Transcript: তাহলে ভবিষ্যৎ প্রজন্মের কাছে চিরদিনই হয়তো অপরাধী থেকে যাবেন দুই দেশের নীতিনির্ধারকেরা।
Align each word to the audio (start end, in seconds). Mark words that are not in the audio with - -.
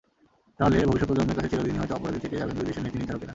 তাহলে 0.57 0.77
ভবিষ্যৎ 0.89 1.07
প্রজন্মের 1.09 1.35
কাছে 1.37 1.51
চিরদিনই 1.51 1.79
হয়তো 1.81 1.93
অপরাধী 1.97 2.19
থেকে 2.23 2.39
যাবেন 2.39 2.55
দুই 2.57 2.67
দেশের 2.69 2.83
নীতিনির্ধারকেরা। 2.85 3.29